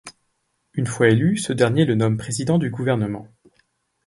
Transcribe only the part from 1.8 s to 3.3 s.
le nomme président du gouvernement.